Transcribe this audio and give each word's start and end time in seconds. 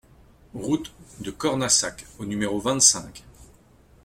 Route 0.55 0.91
de 1.19 1.29
Cornassac 1.29 2.07
au 2.17 2.25
numéro 2.25 2.59
vingt-cinq 2.59 3.23